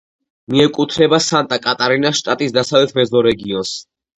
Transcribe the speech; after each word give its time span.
მიეკუთვნება 0.53 1.19
სანტა-კატარინას 1.27 2.23
შტატის 2.25 2.57
დასავლეთ 2.59 2.99
მეზორეგიონს. 3.03 3.79